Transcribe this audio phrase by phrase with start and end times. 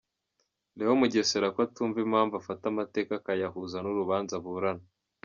[0.77, 4.85] Leon Mugesera ko atumva impamvu afata amateka akayahuza n’urubanza aburana.